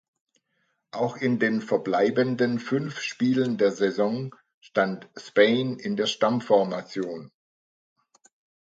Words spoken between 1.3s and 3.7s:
den verbleibenden fünf Spielen